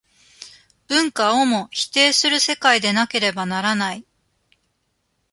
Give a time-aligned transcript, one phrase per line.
[0.87, 4.03] 文化をも否定する世界でなければならない。